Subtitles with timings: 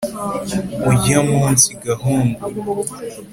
[0.89, 2.41] urya munsi gahungu